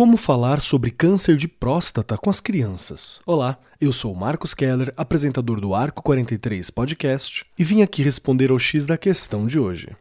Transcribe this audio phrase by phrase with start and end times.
[0.00, 3.20] Como falar sobre câncer de próstata com as crianças?
[3.26, 8.58] Olá, eu sou Marcos Keller, apresentador do Arco 43 Podcast, e vim aqui responder ao
[8.58, 9.94] X da questão de hoje.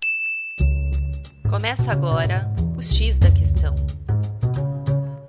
[1.49, 3.75] Começa agora o X da questão.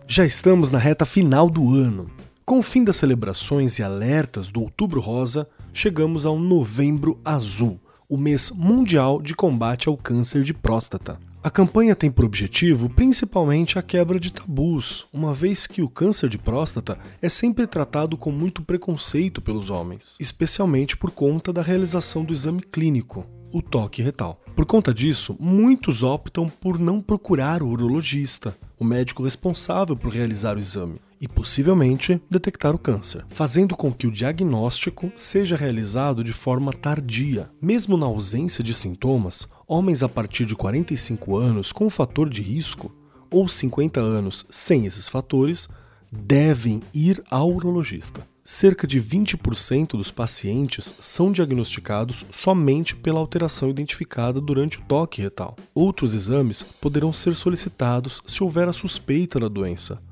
[0.07, 2.09] Já estamos na reta final do ano.
[2.47, 8.17] Com o fim das celebrações e alertas do Outubro Rosa, chegamos ao Novembro Azul, o
[8.17, 11.19] mês mundial de combate ao câncer de próstata.
[11.43, 16.29] A campanha tem por objetivo principalmente a quebra de tabus, uma vez que o câncer
[16.29, 22.27] de próstata é sempre tratado com muito preconceito pelos homens, especialmente por conta da realização
[22.27, 24.39] do exame clínico, o toque retal.
[24.55, 30.57] Por conta disso, muitos optam por não procurar o urologista, o médico responsável por realizar
[30.57, 36.33] o exame, e possivelmente detectar o câncer, fazendo com que o diagnóstico seja realizado de
[36.33, 37.51] forma tardia.
[37.61, 42.91] Mesmo na ausência de sintomas, homens a partir de 45 anos com fator de risco
[43.31, 45.69] ou 50 anos sem esses fatores
[46.11, 48.27] devem ir ao urologista.
[48.43, 55.57] Cerca de 20% dos pacientes são diagnosticados somente pela alteração identificada durante o toque retal.
[55.73, 60.03] Outros exames poderão ser solicitados se houver a suspeita da doença,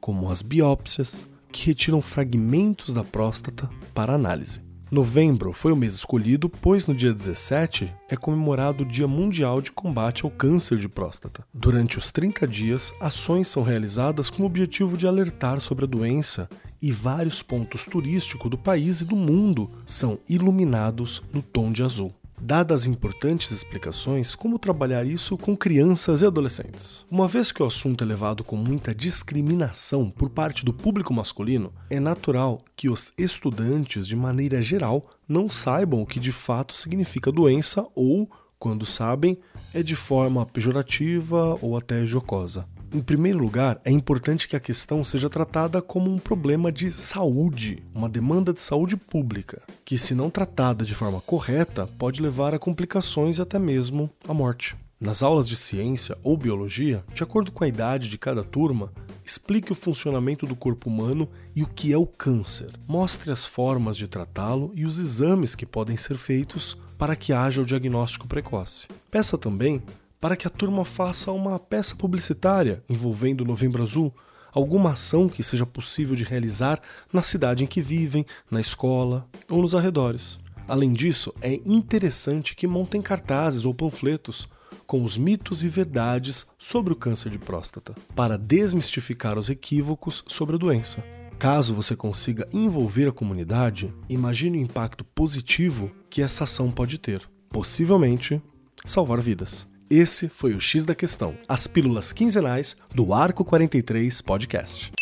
[0.00, 4.67] como as biópsias, que retiram fragmentos da próstata para análise.
[4.90, 9.70] Novembro foi o mês escolhido, pois no dia 17 é comemorado o Dia Mundial de
[9.70, 11.44] Combate ao Câncer de Próstata.
[11.52, 16.48] Durante os 30 dias, ações são realizadas com o objetivo de alertar sobre a doença
[16.80, 22.14] e vários pontos turísticos do país e do mundo são iluminados no tom de azul
[22.40, 27.04] dadas importantes explicações como trabalhar isso com crianças e adolescentes.
[27.10, 31.72] Uma vez que o assunto é levado com muita discriminação por parte do público masculino,
[31.90, 37.32] é natural que os estudantes, de maneira geral, não saibam o que de fato significa
[37.32, 39.38] doença ou, quando sabem,
[39.74, 42.66] é de forma pejorativa ou até jocosa.
[42.90, 47.82] Em primeiro lugar, é importante que a questão seja tratada como um problema de saúde,
[47.94, 52.58] uma demanda de saúde pública, que, se não tratada de forma correta, pode levar a
[52.58, 54.74] complicações e até mesmo à morte.
[54.98, 58.90] Nas aulas de ciência ou biologia, de acordo com a idade de cada turma,
[59.22, 62.70] explique o funcionamento do corpo humano e o que é o câncer.
[62.88, 67.60] Mostre as formas de tratá-lo e os exames que podem ser feitos para que haja
[67.60, 68.88] o diagnóstico precoce.
[69.10, 69.82] Peça também
[70.20, 74.14] para que a turma faça uma peça publicitária envolvendo o Novembro Azul,
[74.52, 76.80] alguma ação que seja possível de realizar
[77.12, 80.38] na cidade em que vivem, na escola ou nos arredores.
[80.66, 84.48] Além disso, é interessante que montem cartazes ou panfletos
[84.86, 90.56] com os mitos e verdades sobre o câncer de próstata, para desmistificar os equívocos sobre
[90.56, 91.04] a doença.
[91.38, 97.22] Caso você consiga envolver a comunidade, imagine o impacto positivo que essa ação pode ter.
[97.50, 98.42] Possivelmente,
[98.84, 99.66] salvar vidas.
[99.90, 104.92] Esse foi o X da Questão, as pílulas quinzenais do Arco 43 Podcast.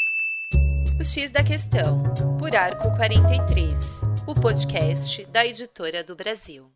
[0.98, 2.04] O X da Questão,
[2.38, 3.74] por Arco 43,
[4.28, 6.75] o podcast da editora do Brasil.